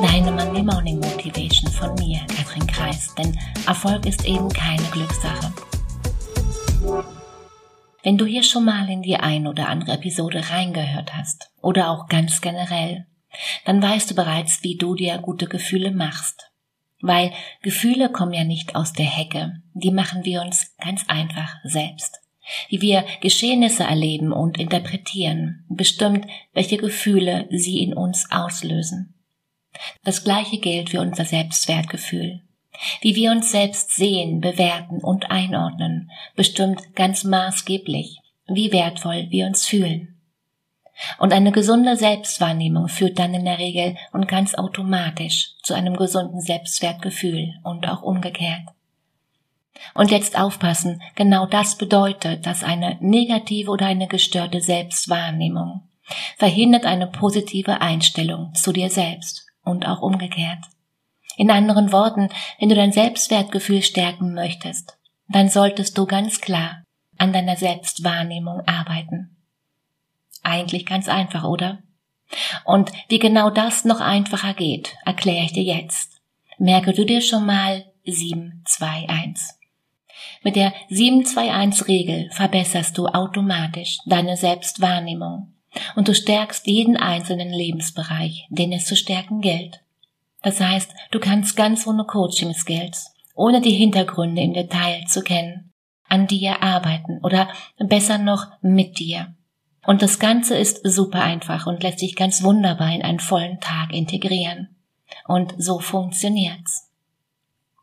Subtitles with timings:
[0.00, 5.52] Deine Monday Morning Motivation von mir, Katrin Kreis, denn Erfolg ist eben keine Glückssache.
[8.04, 12.06] Wenn du hier schon mal in die ein oder andere Episode reingehört hast oder auch
[12.06, 13.06] ganz generell,
[13.64, 16.52] dann weißt du bereits, wie du dir gute Gefühle machst.
[17.00, 22.20] Weil Gefühle kommen ja nicht aus der Hecke, die machen wir uns ganz einfach selbst.
[22.68, 26.24] Wie wir Geschehnisse erleben und interpretieren, bestimmt,
[26.54, 29.17] welche Gefühle sie in uns auslösen.
[30.04, 32.40] Das gleiche gilt für unser Selbstwertgefühl.
[33.00, 39.66] Wie wir uns selbst sehen, bewerten und einordnen, bestimmt ganz maßgeblich, wie wertvoll wir uns
[39.66, 40.14] fühlen.
[41.18, 46.40] Und eine gesunde Selbstwahrnehmung führt dann in der Regel und ganz automatisch zu einem gesunden
[46.40, 48.62] Selbstwertgefühl und auch umgekehrt.
[49.94, 55.82] Und jetzt aufpassen, genau das bedeutet, dass eine negative oder eine gestörte Selbstwahrnehmung
[56.36, 60.64] verhindert eine positive Einstellung zu dir selbst und auch umgekehrt.
[61.36, 64.98] In anderen Worten, wenn du dein Selbstwertgefühl stärken möchtest,
[65.28, 66.82] dann solltest du ganz klar
[67.16, 69.36] an deiner Selbstwahrnehmung arbeiten.
[70.42, 71.78] Eigentlich ganz einfach, oder?
[72.64, 76.20] Und wie genau das noch einfacher geht, erkläre ich dir jetzt.
[76.58, 79.56] Merke du dir schon mal 721.
[80.42, 85.54] Mit der 721-Regel verbesserst du automatisch deine Selbstwahrnehmung
[85.96, 89.80] und du stärkst jeden einzelnen Lebensbereich, den es zu stärken gilt.
[90.42, 95.72] Das heißt, du kannst ganz ohne Coaching-Skills, ohne die Hintergründe im Detail zu kennen,
[96.08, 97.48] an dir arbeiten oder
[97.78, 99.34] besser noch mit dir.
[99.86, 103.92] Und das Ganze ist super einfach und lässt sich ganz wunderbar in einen vollen Tag
[103.92, 104.76] integrieren.
[105.26, 106.90] Und so funktioniert's.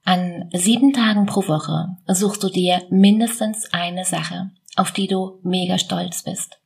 [0.04, 5.80] An sieben Tagen pro Woche suchst du dir mindestens eine Sache, auf die du mega
[5.80, 6.60] stolz bist.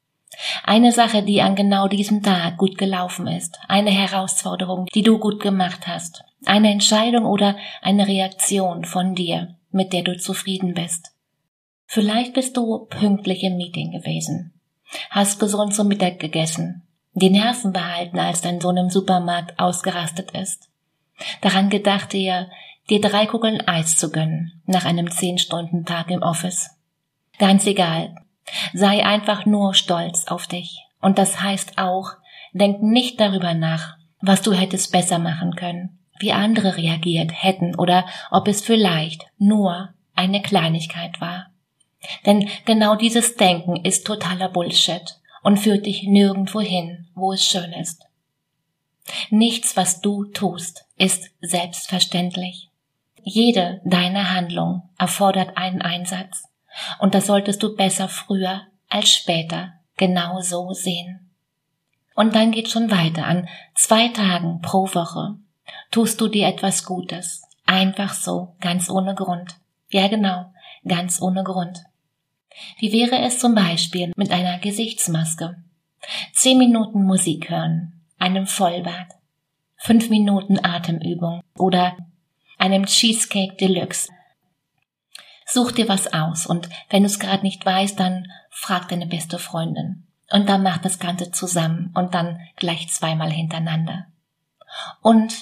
[0.63, 5.41] Eine Sache, die an genau diesem Tag gut gelaufen ist, eine Herausforderung, die du gut
[5.41, 11.11] gemacht hast, eine Entscheidung oder eine Reaktion von dir, mit der du zufrieden bist.
[11.85, 14.53] Vielleicht bist du pünktlich im Meeting gewesen,
[15.09, 20.69] hast gesund zum Mittag gegessen, die Nerven behalten, als dein Sohn im Supermarkt ausgerastet ist,
[21.41, 22.49] daran gedacht dir,
[22.89, 26.69] dir drei Kugeln Eis zu gönnen nach einem zehn Stunden Tag im Office.
[27.39, 28.15] Ganz egal,
[28.73, 30.85] Sei einfach nur stolz auf dich.
[31.01, 32.11] Und das heißt auch,
[32.53, 38.05] denk nicht darüber nach, was du hättest besser machen können, wie andere reagiert hätten oder
[38.31, 41.47] ob es vielleicht nur eine Kleinigkeit war.
[42.25, 47.71] Denn genau dieses Denken ist totaler Bullshit und führt dich nirgendwo hin, wo es schön
[47.73, 48.05] ist.
[49.29, 52.69] Nichts, was du tust, ist selbstverständlich.
[53.23, 56.48] Jede deiner Handlung erfordert einen Einsatz.
[56.99, 61.31] Und das solltest du besser früher als später genau so sehen.
[62.15, 63.25] Und dann geht schon weiter.
[63.25, 65.35] An zwei Tagen pro Woche
[65.91, 67.43] tust du dir etwas Gutes.
[67.65, 69.55] Einfach so, ganz ohne Grund.
[69.89, 70.51] Ja genau,
[70.87, 71.83] ganz ohne Grund.
[72.79, 75.63] Wie wäre es zum Beispiel mit einer Gesichtsmaske?
[76.33, 79.07] Zehn Minuten Musik hören, einem Vollbad,
[79.77, 81.95] fünf Minuten Atemübung oder
[82.57, 84.09] einem Cheesecake Deluxe
[85.51, 89.39] Such dir was aus und wenn du es gerade nicht weißt, dann frag deine beste
[89.39, 90.05] Freundin.
[90.31, 94.05] Und dann mach das Ganze zusammen und dann gleich zweimal hintereinander.
[95.01, 95.33] Und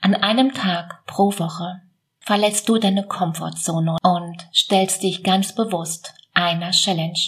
[0.00, 1.82] an einem Tag pro Woche
[2.20, 7.20] verletzt du deine Komfortzone und stellst dich ganz bewusst einer Challenge.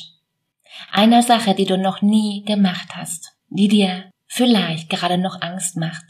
[0.92, 6.04] Einer Sache, die du noch nie gemacht hast, die dir vielleicht gerade noch Angst macht,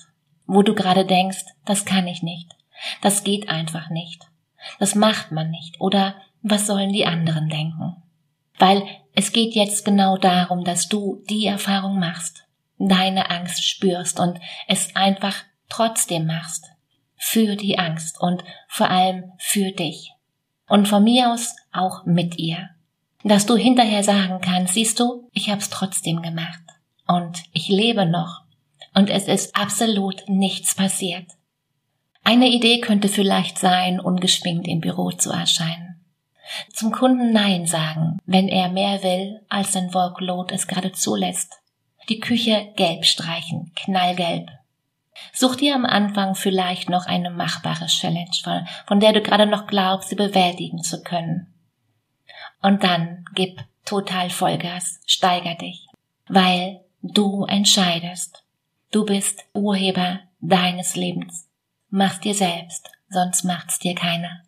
[0.46, 2.54] wo du gerade denkst, das kann ich nicht,
[3.02, 4.28] das geht einfach nicht.
[4.78, 5.80] Das macht man nicht.
[5.80, 8.02] Oder was sollen die anderen denken?
[8.58, 12.44] Weil es geht jetzt genau darum, dass du die Erfahrung machst,
[12.78, 14.38] deine Angst spürst und
[14.68, 15.36] es einfach
[15.68, 16.66] trotzdem machst.
[17.16, 20.12] Für die Angst und vor allem für dich.
[20.68, 22.70] Und von mir aus auch mit ihr.
[23.22, 26.60] Dass du hinterher sagen kannst, siehst du, ich hab's trotzdem gemacht.
[27.06, 28.42] Und ich lebe noch.
[28.94, 31.26] Und es ist absolut nichts passiert.
[32.24, 36.00] Eine Idee könnte vielleicht sein, ungeschminkt im Büro zu erscheinen.
[36.72, 41.60] Zum Kunden Nein sagen, wenn er mehr will, als sein Workload es gerade zulässt.
[42.08, 44.50] Die Küche gelb streichen, knallgelb.
[45.32, 50.08] Such dir am Anfang vielleicht noch eine machbare Challenge, von der du gerade noch glaubst,
[50.08, 51.54] sie bewältigen zu können.
[52.62, 55.86] Und dann gib total Vollgas, steiger dich,
[56.28, 58.44] weil du entscheidest.
[58.90, 61.48] Du bist Urheber deines Lebens.
[61.96, 64.42] Mach's dir selbst, sonst macht's dir keiner.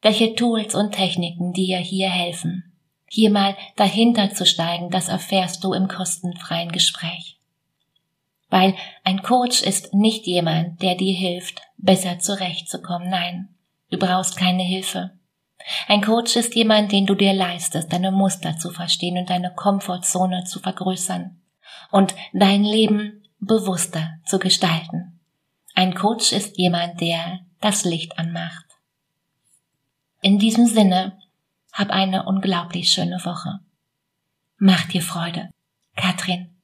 [0.00, 2.72] Welche Tools und Techniken dir hier helfen.
[3.08, 7.38] Hier mal dahinter zu steigen, das erfährst du im kostenfreien Gespräch.
[8.48, 8.74] Weil
[9.04, 13.08] ein Coach ist nicht jemand, der dir hilft, besser zurechtzukommen.
[13.08, 13.50] Nein,
[13.92, 15.12] du brauchst keine Hilfe.
[15.86, 20.42] Ein Coach ist jemand, den du dir leistest, deine Muster zu verstehen und deine Komfortzone
[20.46, 21.40] zu vergrößern
[21.92, 25.11] und dein Leben bewusster zu gestalten.
[25.74, 28.66] Ein Coach ist jemand, der das Licht anmacht.
[30.20, 31.18] In diesem Sinne,
[31.72, 33.60] hab eine unglaublich schöne Woche.
[34.58, 35.50] Mach dir Freude.
[35.96, 36.54] Katrin.